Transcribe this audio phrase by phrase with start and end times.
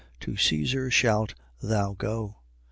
[0.21, 2.37] To Caesar shalt thou go.